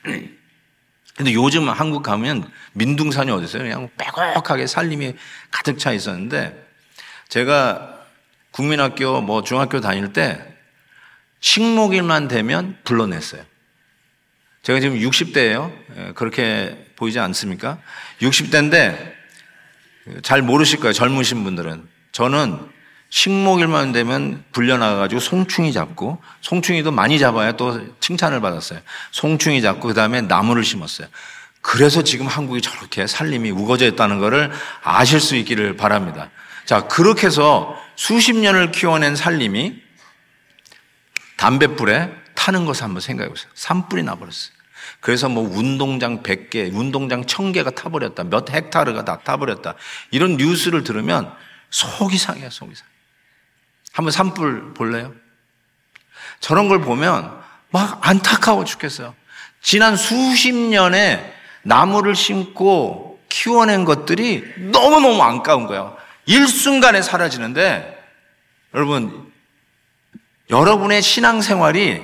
[1.17, 3.63] 근데 요즘 한국 가면 민둥산이 어디 있어요?
[3.63, 5.15] 그냥 빼곡하게 살림이
[5.51, 6.61] 가득 차 있었는데
[7.29, 8.01] 제가
[8.51, 10.54] 국민학교 뭐 중학교 다닐 때
[11.45, 13.43] 식목일만 되면 불러냈어요.
[14.63, 15.71] 제가 지금 60대예요.
[15.99, 17.77] 예, 그렇게 보이지 않습니까?
[18.23, 19.13] 60대인데
[20.23, 20.95] 잘 모르실 거예요.
[20.95, 21.87] 젊으신 분들은.
[22.13, 22.59] 저는
[23.11, 28.81] 식목일만 되면 불려나가가지고 송충이 잡고 송충이도 많이 잡아야 또 칭찬을 받았어요.
[29.11, 31.09] 송충이 잡고 그 다음에 나무를 심었어요.
[31.61, 34.51] 그래서 지금 한국이 저렇게 살림이 우거져 있다는 것을
[34.83, 36.31] 아실 수 있기를 바랍니다.
[36.65, 39.84] 자, 그렇게 해서 수십 년을 키워낸 살림이
[41.45, 43.51] 담뱃불에 타는 것을 한번 생각해 보세요.
[43.53, 44.55] 산불이 나버렸어요.
[45.01, 48.25] 그래서 뭐 운동장 100개, 운동장 1000개가 타버렸다.
[48.25, 49.75] 몇 헥타르가 다 타버렸다.
[50.11, 51.31] 이런 뉴스를 들으면
[51.69, 52.91] 속이 상해요, 속이 상해.
[53.93, 55.13] 한번 산불 볼래요?
[56.41, 57.39] 저런 걸 보면
[57.71, 59.15] 막 안타까워 죽겠어요.
[59.61, 65.95] 지난 수십 년에 나무를 심고 키워낸 것들이 너무너무 안까운 거예요.
[66.25, 68.03] 일순간에 사라지는데
[68.73, 69.34] 여러분
[70.51, 72.03] 여러분의 신앙생활이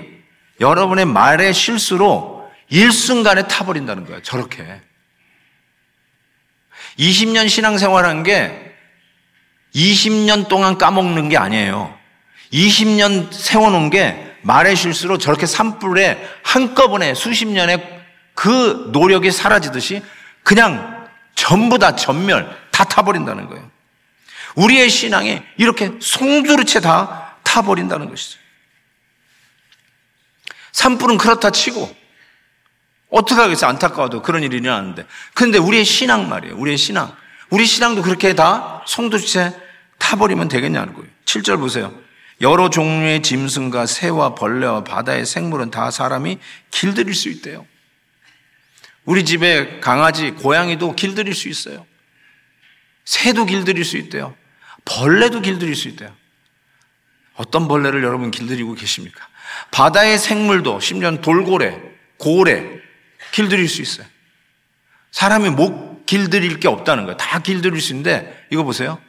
[0.61, 4.23] 여러분의 말의 실수로 일순간에 타버린다는 거예요.
[4.23, 4.81] 저렇게.
[6.99, 8.75] 20년 신앙생활한 게
[9.75, 11.97] 20년 동안 까먹는 게 아니에요.
[12.53, 18.01] 20년 세워놓은 게 말의 실수로 저렇게 산불에 한꺼번에 수십 년의
[18.35, 20.03] 그 노력이 사라지듯이
[20.43, 23.71] 그냥 전부 다 전멸, 다 타버린다는 거예요.
[24.57, 28.39] 우리의 신앙이 이렇게 송두리째 다 타버린다는 것이죠.
[30.71, 31.97] 산불은 그렇다 치고
[33.09, 36.57] 어떻게 하겠어 안타까워도 그런 일이 일어나는데 그런데 우리의 신앙 말이에요.
[36.57, 37.17] 우리의 신앙.
[37.51, 39.53] 우리 신앙도 그렇게 다 송두째
[39.99, 41.09] 타버리면 되겠냐는 거예요.
[41.25, 41.93] 7절 보세요.
[42.41, 46.39] 여러 종류의 짐승과 새와 벌레와 바다의 생물은 다 사람이
[46.71, 47.67] 길들일 수 있대요.
[49.05, 51.85] 우리 집에 강아지, 고양이도 길들일 수 있어요.
[53.05, 54.37] 새도 길들일 수 있대요.
[54.85, 56.20] 벌레도 길들일 수 있대요.
[57.41, 59.27] 어떤 벌레를 여러분 길들이고 계십니까?
[59.71, 61.81] 바다의 생물도 심지어 돌고래,
[62.19, 62.63] 고래
[63.33, 64.07] 길들일 수 있어요.
[65.11, 67.17] 사람이 못 길들일 게 없다는 거예요.
[67.17, 69.01] 다 길들일 수 있는데 이거 보세요.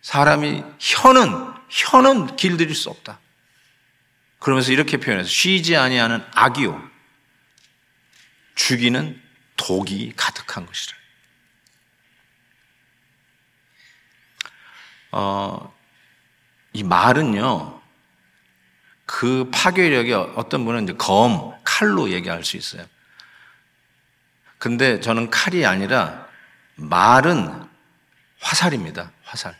[0.00, 3.20] 사람이 혀는 혀는 길들일 수 없다.
[4.38, 6.82] 그러면서 이렇게 표현해서 쉬지 아니하는 악이요
[8.54, 9.20] 죽이는
[9.58, 10.96] 독이 가득한 것이라.
[15.12, 15.75] 어,
[16.76, 17.80] 이 말은요,
[19.06, 22.84] 그 파괴력이 어떤 분은 이제 검, 칼로 얘기할 수 있어요.
[24.58, 26.28] 근데 저는 칼이 아니라
[26.74, 27.66] 말은
[28.40, 29.10] 화살입니다.
[29.24, 29.56] 화살.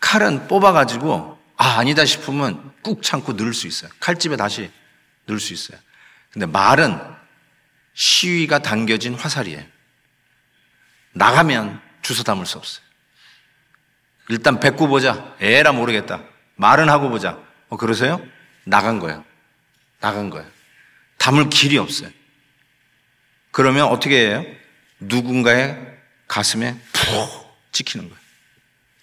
[0.00, 3.92] 칼은 뽑아가지고, 아, 아니다 싶으면 꾹 참고 넣을 수 있어요.
[4.00, 4.72] 칼집에 다시
[5.26, 5.78] 넣을 수 있어요.
[6.32, 6.98] 근데 말은
[7.94, 9.62] 시위가 당겨진 화살이에요.
[11.12, 12.84] 나가면 주워 담을 수 없어요.
[14.28, 15.36] 일단 뱉고 보자.
[15.38, 16.31] 에라 모르겠다.
[16.62, 17.38] 말은 하고 보자.
[17.68, 18.24] 어, 그러세요?
[18.64, 19.24] 나간 거예요.
[20.00, 20.48] 나간 거예요.
[21.18, 22.10] 담을 길이 없어요.
[23.50, 24.46] 그러면 어떻게 해요?
[25.00, 25.76] 누군가의
[26.28, 28.22] 가슴에 푹 찍히는 거예요.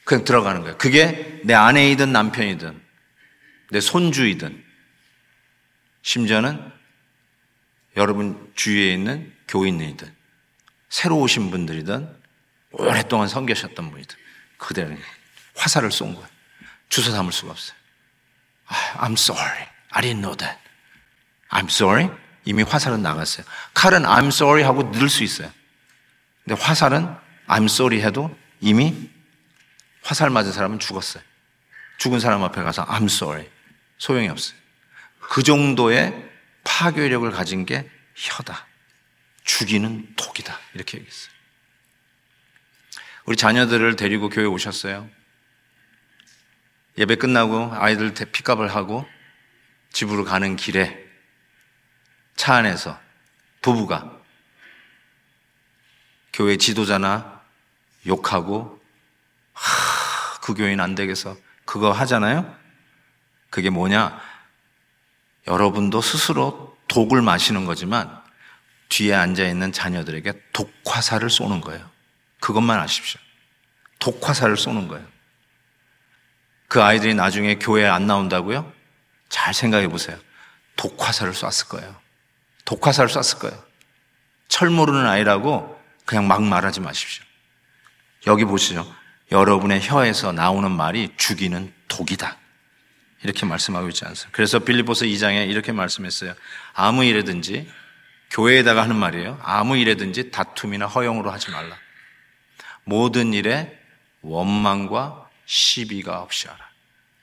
[0.06, 0.78] 그냥 들어가는 거예요.
[0.78, 2.82] 그게 내 아내이든 남편이든
[3.72, 4.64] 내 손주이든
[6.02, 6.72] 심지어는
[7.98, 10.12] 여러분 주위에 있는 교인이든
[10.88, 12.10] 새로 오신 분들이든
[12.72, 14.18] 오랫동안 섬겨셨던 분이든
[14.58, 14.96] 그대로
[15.56, 16.39] 화살을 쏜 거예요.
[16.90, 17.78] 주워 담을 수가 없어요.
[18.98, 19.68] I'm sorry.
[19.92, 20.58] I didn't know that.
[21.50, 22.10] I'm sorry.
[22.46, 23.46] 이미 화살은 나갔어요.
[23.74, 25.52] 칼은 I'm sorry 하고 넣을 수 있어요.
[26.44, 27.16] 근데 화살은
[27.48, 29.10] I'm sorry 해도 이미
[30.02, 31.24] 화살 맞은 사람은 죽었어요.
[31.98, 33.48] 죽은 사람 앞에 가서 I'm sorry.
[33.98, 34.58] 소용이 없어요.
[35.20, 36.30] 그 정도의
[36.64, 38.66] 파괴력을 가진 게 혀다.
[39.44, 40.58] 죽이는 독이다.
[40.74, 41.32] 이렇게 얘기했어요.
[43.26, 45.10] 우리 자녀들을 데리고 교회 오셨어요.
[46.98, 49.06] 예배 끝나고 아이들 픽업을 하고
[49.92, 51.06] 집으로 가는 길에
[52.36, 53.00] 차 안에서
[53.62, 54.20] 부부가
[56.34, 57.42] 교회 지도자나
[58.08, 58.82] 욕하고
[59.54, 61.36] 하, 그 교회는 안 되겠어.
[61.66, 62.56] 그거 하잖아요.
[63.50, 64.22] 그게 뭐냐?
[65.48, 68.24] 여러분도 스스로 독을 마시는 거지만
[68.90, 71.90] 뒤에 앉아 있는 자녀들에게 독화살을 쏘는 거예요.
[72.40, 73.20] 그것만 아십시오.
[74.00, 75.06] 독화살을 쏘는 거예요.
[76.70, 78.72] 그 아이들이 나중에 교회에 안 나온다고요?
[79.28, 80.18] 잘 생각해 보세요.
[80.78, 81.96] 독화살을 쐈을 거예요.
[82.64, 83.64] 독화살을 쐈을 거예요.
[84.48, 87.26] 철 모르는 아이라고 그냥 막 말하지 마십시오.
[88.28, 88.90] 여기 보시죠.
[89.32, 92.38] 여러분의 혀에서 나오는 말이 죽이는 독이다.
[93.24, 94.36] 이렇게 말씀하고 있지 않습니까?
[94.36, 96.34] 그래서 빌리보스 2장에 이렇게 말씀했어요.
[96.74, 97.70] 아무 일에든지
[98.32, 99.40] 교회에다가 하는 말이에요.
[99.44, 101.76] 아무 일에든지 다툼이나 허용으로 하지 말라.
[102.84, 103.78] 모든 일에
[104.22, 105.19] 원망과
[105.50, 106.60] 시비가 없이 하라.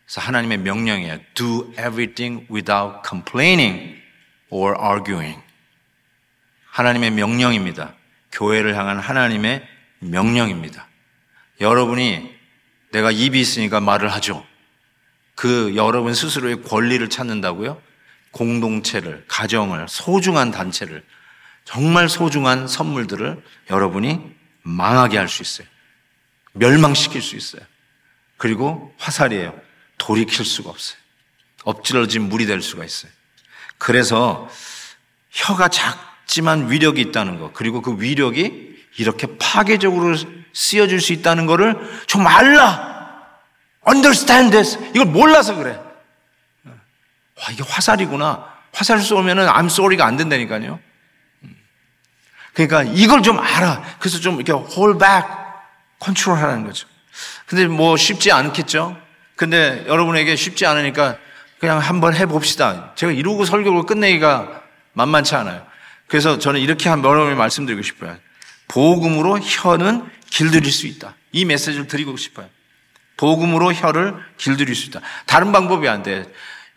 [0.04, 1.18] 그래서 하나님의 명령이에요.
[1.34, 4.02] Do everything without complaining
[4.50, 5.40] or arguing.
[6.70, 7.94] 하나님의 명령입니다.
[8.32, 9.66] 교회를 향한 하나님의
[10.00, 10.88] 명령입니다.
[11.60, 12.34] 여러분이
[12.90, 14.44] 내가 입이 있으니까 말을 하죠.
[15.36, 17.80] 그 여러분 스스로의 권리를 찾는다고요?
[18.32, 21.04] 공동체를, 가정을, 소중한 단체를,
[21.64, 25.68] 정말 소중한 선물들을 여러분이 망하게 할 수 있어요.
[26.54, 27.62] 멸망시킬 수 있어요.
[28.36, 29.54] 그리고 화살이에요.
[29.98, 30.98] 돌이킬 수가 없어요.
[31.64, 33.10] 엎질러진 물이 될 수가 있어요.
[33.78, 34.48] 그래서
[35.30, 40.16] 혀가 작지만 위력이 있다는 거, 그리고 그 위력이 이렇게 파괴적으로
[40.52, 42.96] 쓰여질 수 있다는 것을 좀 알라!
[43.88, 44.78] understand this.
[44.94, 45.80] 이걸 몰라서 그래.
[46.64, 48.56] 와, 이게 화살이구나.
[48.72, 50.80] 화살 쏘면은 I'm sorry가 안 된다니까요.
[52.52, 53.82] 그러니까 이걸 좀 알아.
[53.98, 55.28] 그래서 좀 이렇게 hold back,
[55.98, 56.88] 컨트롤 하라는 거죠.
[57.46, 58.96] 근데 뭐 쉽지 않겠죠?
[59.36, 61.18] 근데 여러분에게 쉽지 않으니까
[61.58, 62.92] 그냥 한번 해봅시다.
[62.96, 65.66] 제가 이러고 설교를 끝내기가 만만치 않아요.
[66.06, 68.16] 그래서 저는 이렇게 한 여러분에 말씀드리고 싶어요.
[68.68, 71.14] 복음으로 혀는 길들일 수 있다.
[71.32, 72.48] 이 메시지를 드리고 싶어요.
[73.16, 75.00] 복음으로 혀를 길들일 수 있다.
[75.26, 76.24] 다른 방법이 안 돼.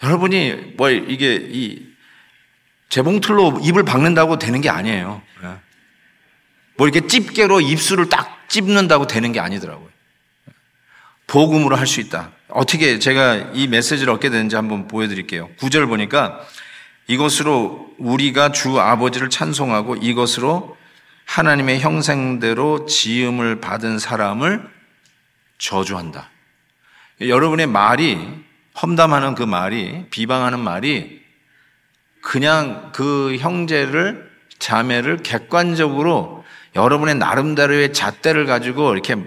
[0.03, 1.85] 여러분이 뭐 이게 이
[2.89, 5.21] 재봉틀로 입을 박는다고 되는 게 아니에요.
[6.77, 9.88] 뭐 이렇게 집게로 입술을 딱 찝는다고 되는 게 아니더라고요.
[11.29, 12.31] 복음으로 할 수 있다.
[12.49, 15.49] 어떻게 제가 이 메시지를 얻게 되는지 한번 보여드릴게요.
[15.59, 16.39] 구절 보니까
[17.07, 20.75] 이것으로 우리가 주 아버지를 찬송하고 이것으로
[21.25, 24.67] 하나님의 형생대로 지음을 받은 사람을
[25.59, 26.29] 저주한다.
[27.21, 28.17] 여러분의 말이
[28.81, 31.21] 험담하는 그 말이 비방하는 말이
[32.21, 36.43] 그냥 그 형제를 자매를 객관적으로
[36.75, 39.25] 여러분의 나름대로의 잣대를 가지고 이렇게 막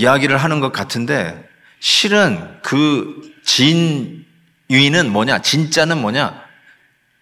[0.00, 1.46] 이야기를 하는 것 같은데
[1.78, 5.40] 실은 그 진위는 뭐냐?
[5.40, 6.42] 진짜는 뭐냐?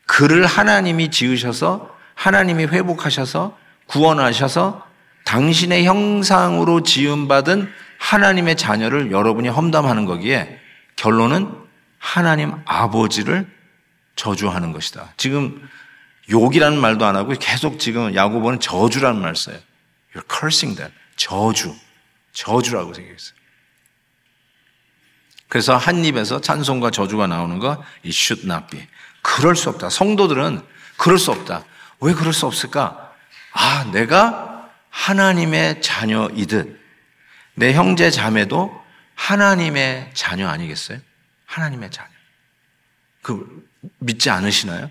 [0.07, 4.87] 그를 하나님이 지으셔서 하나님이 회복하셔서 구원하셔서
[5.25, 10.61] 당신의 형상으로 지음받은 하나님의 자녀를 여러분이 험담하는 거기에
[10.95, 11.53] 결론은
[11.99, 13.47] 하나님 아버지를
[14.15, 15.15] 저주하는 것이다.
[15.17, 15.69] 지금
[16.31, 19.57] 욕이라는 말도 안 하고 계속 지금 야고보는 저주라는 말 써요.
[20.15, 20.93] You're cursing them.
[21.17, 21.75] 저주.
[22.39, 23.37] 저주라고 생각했어요.
[25.49, 28.87] 그래서 한 입에서 찬송과 저주가 나오는 거, it should not be.
[29.23, 29.91] 그럴 수 없다.
[29.91, 30.65] 성도들은
[30.97, 31.65] 그럴 수 없다.
[32.01, 33.13] 왜 그럴 수 없을까?
[33.53, 36.79] 아, 내가 하나님의 자녀이듯
[37.55, 38.85] 내 형제 자매도
[39.17, 41.01] 하나님의 자녀 아니겠어요?
[41.47, 42.09] 하나님의 자녀.
[43.23, 44.91] 그 믿지 않으시나요?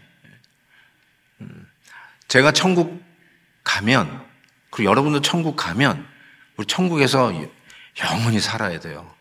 [1.42, 1.68] 음,
[2.28, 3.02] 제가 천국
[3.64, 4.26] 가면
[4.70, 6.17] 그리고 여러분도 천국 가면
[6.58, 7.32] 우리 천국에서
[8.04, 9.12] 영원히 살아야 돼요.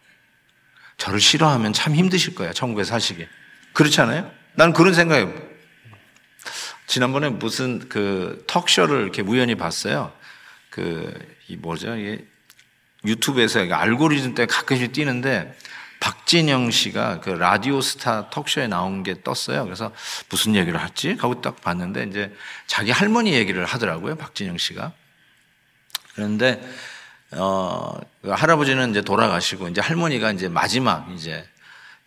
[0.99, 2.53] 저를 싫어하면 참 힘드실 거예요.
[2.53, 3.27] 천국에 사시기.
[3.75, 4.31] 그렇지 않아요?
[4.55, 5.33] 난 그런 생각이에요.
[6.87, 10.13] 지난번에 무슨 그 턱쇼를 이렇게 우연히 봤어요.
[10.71, 11.13] 그,
[11.49, 11.95] 이 뭐죠?
[11.97, 12.25] 이게
[13.05, 15.57] 유튜브에서 알고리즘 때문에 가끔씩 뛰는데
[16.01, 19.65] 박진영 씨가 그 라디오 스타 턱쇼에 나온 게 떴어요.
[19.65, 19.93] 그래서
[20.29, 22.35] 무슨 얘기를 할지 하고 딱 봤는데 이제
[22.67, 24.17] 자기 할머니 얘기를 하더라고요.
[24.17, 24.93] 박진영 씨가.
[26.15, 26.63] 그런데
[27.39, 31.47] 어, 그 할아버지는 이제 돌아가시고 이제 할머니가 이제 마지막 이제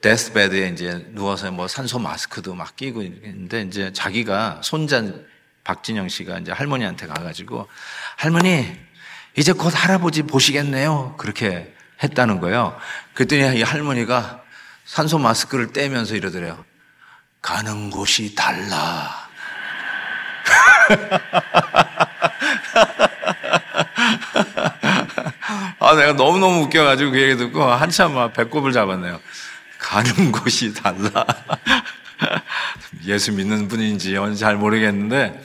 [0.01, 5.03] 데스베드에 이제 누워서 뭐 산소 마스크도 막 끼고 있는데 이제 자기가 손자
[5.63, 7.67] 박진영 씨가 이제 할머니한테 가가지고
[8.15, 8.77] 할머니
[9.35, 11.15] 이제 곧 할아버지 보시겠네요.
[11.17, 12.77] 그렇게 했다는 거예요.
[13.13, 14.41] 그랬더니 이 할머니가
[14.85, 16.63] 산소 마스크를 떼면서 이러더래요.
[17.41, 19.29] 가는 곳이 달라.
[25.99, 29.19] 아, 내가 너무너무 웃겨가지고 그 얘기 듣고 한참 막 배꼽을 잡았네요.
[29.77, 31.25] 가는 곳이 달라.
[33.05, 35.41] 예수 믿는 분인지 잘 모르겠는데,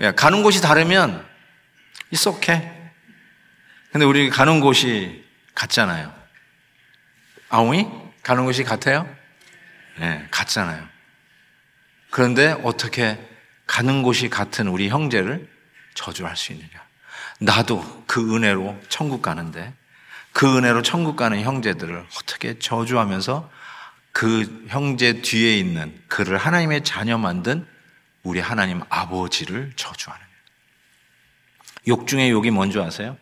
[0.00, 0.12] 예.
[0.12, 1.26] 가는 곳이 다르면,
[2.28, 2.70] okay.
[3.92, 6.14] 근데 우리 가는 곳이 같잖아요.
[7.48, 7.88] 아웅이?
[8.22, 9.08] 가는 곳이 같아요?
[9.98, 10.86] 네, 같잖아요.
[12.10, 13.18] 그런데 어떻게
[13.66, 15.48] 가는 곳이 같은 우리 형제를
[15.94, 16.89] 저주할 수 있느냐?
[17.40, 19.74] 나도 그 은혜로 천국 가는데
[20.32, 23.50] 그 은혜로 천국 가는 형제들을 어떻게 저주하면서
[24.12, 27.66] 그 형제 뒤에 있는 그를 하나님의 자녀 만든
[28.22, 30.28] 우리 하나님 아버지를 저주하느냐.
[31.88, 33.16] 욕 중에 욕이 뭔지 아세요?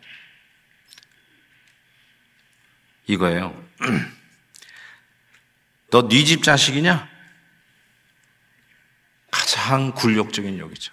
[3.07, 3.67] 이거예요.
[5.91, 7.09] 너 네 집 자식이냐?
[9.31, 10.91] 가장 굴욕적인 욕이죠.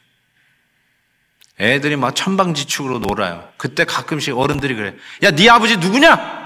[1.58, 3.50] 애들이 막 천방지축으로 놀아요.
[3.56, 4.94] 그때 가끔씩 어른들이 그래.
[5.22, 6.44] 야, 네 아버지 누구냐?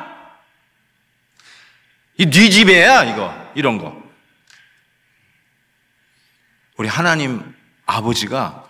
[2.18, 3.52] 이네 집애야, 이거.
[3.54, 4.00] 이런 거.
[6.76, 7.54] 우리 하나님
[7.86, 8.68] 아버지가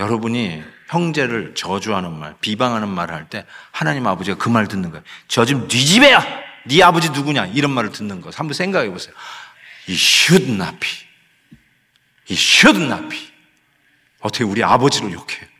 [0.00, 5.04] 여러분이 형제를 저주하는 말, 비방하는 말을 할 때 하나님 아버지가 그 말 듣는 거예요.
[5.28, 6.44] 저집네 집애야.
[6.66, 7.46] 네 아버지 누구냐?
[7.46, 8.30] 이런 말을 듣는 거.
[8.34, 9.14] 한번 생각해 보세요.
[9.86, 9.96] 이
[10.80, 10.90] be.
[12.28, 13.32] 이 be.
[14.20, 15.53] 어떻게 우리 아버지를 욕해요?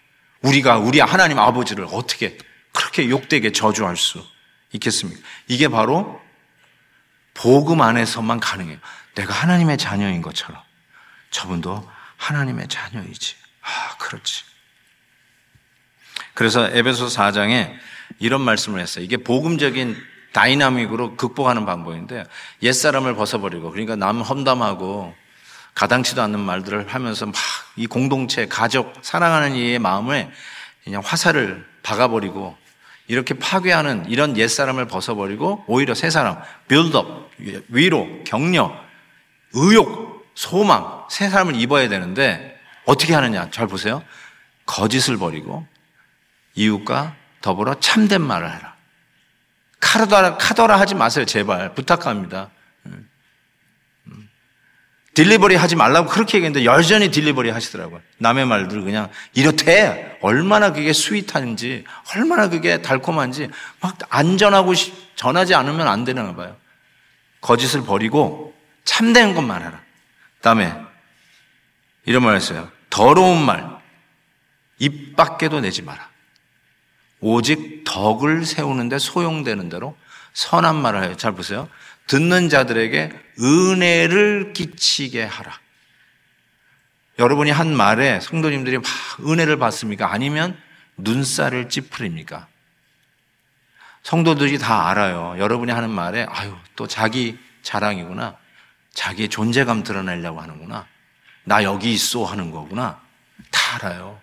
[0.44, 2.38] 우리가 우리 하나님 아버지를 어떻게
[2.72, 4.24] 그렇게 욕되게 저주할 수
[4.72, 5.20] 있겠습니까?
[5.48, 6.20] 이게 바로
[7.33, 8.78] 복음 안에서만 가능해요.
[9.14, 10.61] 내가 하나님의 자녀인 것처럼
[11.30, 13.37] 저분도 하나님의 자녀이지.
[13.62, 14.44] 아, 그렇지.
[16.35, 17.74] 그래서 에베소 4장에
[18.18, 19.04] 이런 말씀을 했어요.
[19.04, 19.96] 이게 복음적인
[20.33, 22.24] dynamic으로 극복하는 방법인데
[22.62, 25.14] 옛사람을 벗어버리고 그러니까 남 험담하고
[25.74, 27.34] 가당치도 않는 말들을 하면서 막
[27.76, 30.30] 이 공동체, 가족, 사랑하는 이의 마음에
[30.84, 32.56] 그냥 화살을 박아버리고
[33.08, 37.30] 이렇게 파괴하는 이런 옛사람을 벗어버리고 오히려 새 사람, 빌드업,
[37.68, 38.74] 위로, 격려,
[39.52, 43.50] 의욕, 소망, 새 사람을 입어야 되는데 어떻게 하느냐?
[43.50, 44.02] 잘 보세요.
[44.66, 45.66] 거짓을 버리고
[46.54, 48.74] 이웃과 더불어 참된 말을 해라.
[49.80, 51.26] 카더라, 카더라 하지 마세요.
[51.26, 51.74] 제발.
[51.74, 52.50] 부탁합니다.
[55.14, 58.00] delivery 하지 말라고 그렇게 얘기했는데 여전히 delivery 하시더라고요.
[58.18, 63.48] 남의 말들 그냥 이렇대 얼마나 그게 sweet한지 얼마나 그게 달콤한지
[63.81, 64.74] 막 안 전하고
[65.14, 66.57] 전하지 않으면 안 되나 봐요.
[67.40, 69.81] 거짓을 버리고 참된 것만 하라.
[70.42, 70.74] 다음에
[72.07, 72.68] 이런 말 했어요.
[72.90, 73.74] 더러운 말
[74.79, 76.09] 입 밖에도 내지 마라.
[77.20, 79.96] 오직 덕을 세우는데 소용되는 대로
[80.35, 81.16] 선한 말을 해요.
[81.16, 81.68] 잘 보세요.
[82.07, 85.59] 듣는 자들에게 은혜를 끼치게 하라.
[87.19, 88.85] 여러분이 한 말에 성도님들이 막
[89.21, 90.12] 은혜를 받습니까?
[90.12, 90.59] 아니면
[90.97, 92.49] 눈살을 찌푸립니까?
[94.03, 95.37] 성도들이 다 알아요.
[95.38, 98.37] 여러분이 하는 말에 아유 또 자기 자랑이구나.
[98.93, 100.87] 자기의 존재감 드러내려고 하는구나.
[101.45, 103.01] 나 여기 있어 하는 거구나.
[103.51, 104.21] 다 알아요.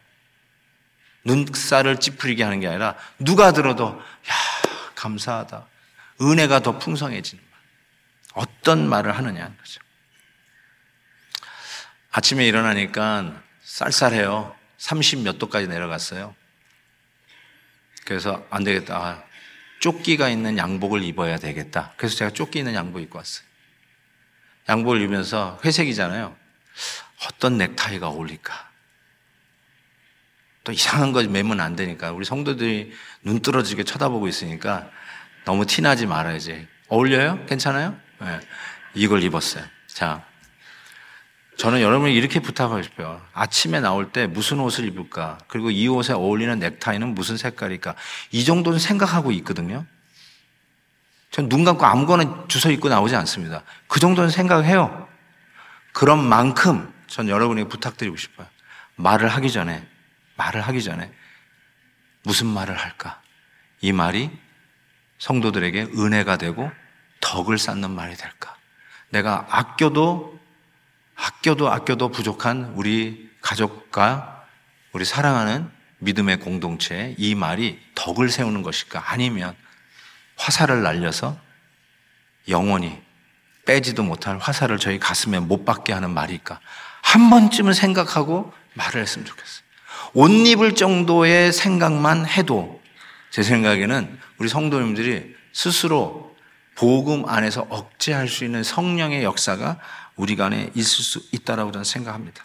[1.24, 4.34] 눈살을 찌푸리게 하는 게 아니라 누가 들어도 야
[4.96, 5.66] 감사하다.
[6.22, 7.51] 은혜가 더 풍성해지는 말.
[8.34, 9.82] 어떤 말을 하느냐는 거죠.
[12.12, 14.56] 아침에 일어나니까 쌀쌀해요.
[14.78, 16.36] 30 몇 도까지 내려갔어요.
[18.06, 18.98] 그래서 안 되겠다.
[18.98, 19.24] 아,
[19.80, 21.94] 조끼가 있는 양복을 입어야 되겠다.
[21.98, 23.46] 그래서 제가 조끼 있는 양복 입고 왔어요.
[24.68, 26.36] 양복을 입으면서 회색이잖아요.
[27.28, 28.72] 어떤 넥타이가 어울릴까?
[30.64, 34.90] 또 이상한 거 매면 안 되니까 우리 성도들이 눈 떨어지게 쳐다보고 있으니까
[35.46, 36.68] 너무 티나지 말아야지.
[36.88, 37.46] 어울려요?
[37.46, 38.00] 괜찮아요?
[38.22, 38.40] 네.
[38.94, 39.64] 이걸 입었어요.
[39.88, 40.24] 자,
[41.58, 43.22] 저는 여러분이 이렇게 부탁하고 싶어요.
[43.34, 45.38] 아침에 나올 때 무슨 옷을 입을까?
[45.48, 47.96] 그리고 이 옷에 어울리는 넥타이는 무슨 색깔일까?
[48.32, 49.86] 이 정도는 생각하고 있거든요.
[51.32, 53.64] 전 눈 감고 아무거나 주워 입고 나오지 않습니다.
[53.88, 55.08] 그 정도는 생각해요.
[55.94, 58.48] 그런 만큼 전 여러분에게 부탁드리고 싶어요.
[58.96, 59.88] 말을 하기 전에
[60.36, 61.12] 말을 하기 전에
[62.24, 63.22] 무슨 말을 할까?
[63.82, 64.30] 이 말이
[65.20, 66.72] 성도들에게 은혜가 되고
[67.22, 68.56] 덕을 쌓는 말이 될까?
[69.10, 70.40] 내가 아껴도
[71.16, 74.46] 아껴도 아껴도 부족한 우리 가족과
[74.92, 75.70] 우리 사랑하는
[76.00, 79.12] 믿음의 공동체에 이 말이 덕을 세우는 것일까?
[79.12, 79.56] 아니면
[80.36, 81.38] 화살을 날려서
[82.50, 83.00] 영원히
[83.66, 86.60] 빼지도 못할 화살을 저희 가슴에 못 박게 하는 말일까?
[87.04, 89.62] 한 번쯤은 생각하고 말을 했으면 좋겠어요.
[90.14, 92.82] 옷 입을 정도의 생각만 해도
[93.30, 96.31] 제 생각에는 우리 성도님들이 스스로
[96.76, 99.80] 복음 안에서 억제할 수 있는 성령의 역사가
[100.16, 102.44] 우리 간에 있을 수 있다라고 저는 생각합니다.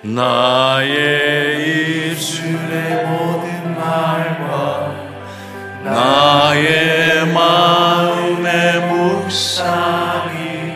[0.02, 4.94] 나의 입술의 모든 말과
[5.84, 10.72] 나의 마음의 묵상이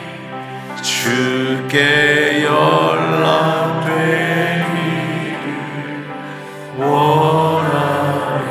[0.83, 3.97] 주께 연락되기를
[6.77, 8.45] 원하네.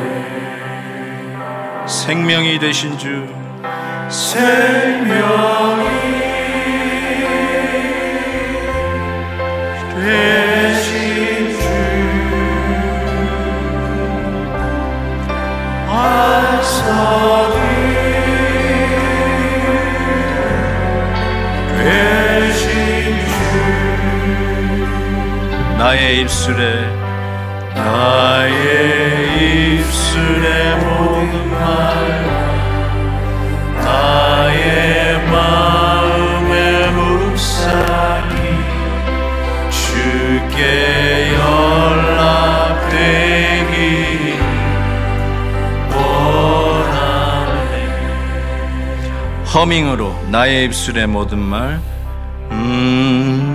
[1.85, 3.27] 생명이 되신 주.
[4.09, 5.52] 생명
[25.93, 26.81] 나의 입술에
[27.75, 28.55] 나의
[29.77, 32.25] 입술에 모든 말과
[33.75, 38.33] 나의 마음의 묵상이
[39.69, 41.31] 주께
[42.55, 43.13] 연락되기
[45.95, 47.71] 원하네.
[49.53, 51.79] 허밍으로 나의 입술의 모든 말
[52.49, 53.52] 음,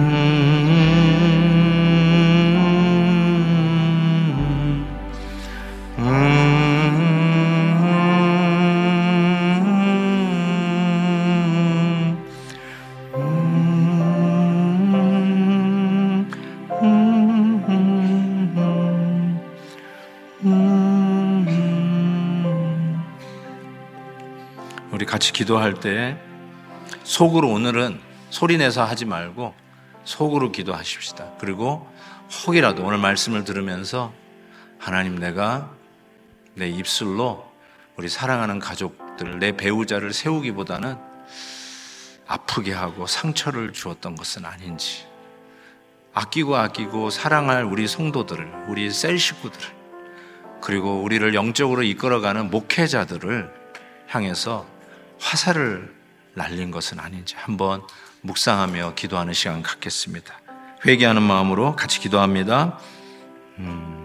[25.28, 26.16] 같이 기도할 때
[27.04, 28.00] 속으로 오늘은
[28.30, 29.54] 소리내서 하지 말고
[30.04, 31.32] 속으로 기도하십시다.
[31.38, 31.86] 그리고
[32.46, 34.12] 혹이라도 오늘 말씀을 들으면서
[34.78, 35.70] 하나님 내가
[36.54, 37.46] 내 입술로
[37.96, 40.96] 우리 사랑하는 가족들, 내 배우자를 세우기보다는
[42.26, 45.06] 아프게 하고 상처를 주었던 것은 아닌지
[46.14, 49.68] 아끼고 아끼고 사랑할 우리 성도들을, 우리 셀 식구들을
[50.60, 53.52] 그리고 우리를 영적으로 이끌어가는 목회자들을
[54.08, 54.77] 향해서
[55.20, 55.94] 화살을
[56.34, 57.82] 날린 것은 아닌지 한번
[58.22, 60.40] 묵상하며 기도하는 시간 갖겠습니다.
[60.86, 62.78] 회개하는 마음으로 같이 기도합니다.
[63.58, 63.97] 음, 음,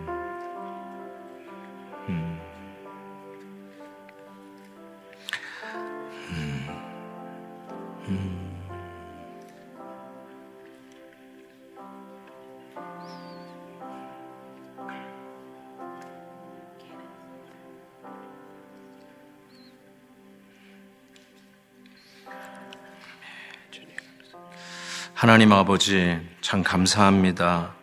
[25.23, 27.73] 하나님 아버지, 참 감사합니다.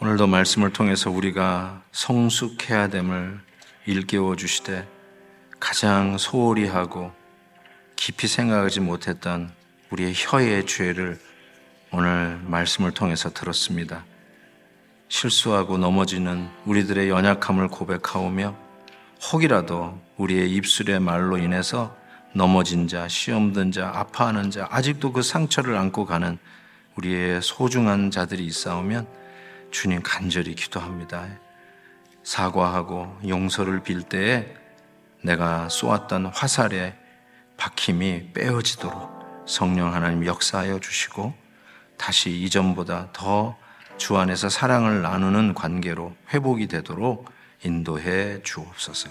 [0.00, 3.40] 오늘도 말씀을 통해서 우리가 성숙해야 됨을
[3.86, 4.86] 일깨워 주시되
[5.58, 7.10] 가장 소홀히 하고
[7.96, 9.50] 깊이 생각하지 못했던
[9.88, 11.18] 우리의 혀의 죄를
[11.90, 14.04] 오늘 말씀을 통해서 들었습니다.
[15.08, 18.54] 실수하고 넘어지는 우리들의 연약함을 고백하오며
[19.32, 21.96] 혹이라도 우리의 입술의 말로 인해서
[22.34, 26.38] 넘어진 자, 시험 든 자, 아파하는 자, 아직도 그 상처를 안고 가는
[26.96, 29.06] 우리의 소중한 자들이 있사오면
[29.70, 31.26] 주님 간절히 기도합니다.
[32.22, 34.54] 사과하고 용서를 빌 때에
[35.22, 36.94] 내가 쏘았던 화살의
[37.56, 41.34] 박힘이 빼어지도록 성령 하나님 역사하여 주시고
[41.96, 43.68] 다시 이전보다 더
[43.98, 47.30] 주 안에서 사랑을 나누는 관계로 회복이 되도록
[47.64, 49.10] 인도해 주옵소서.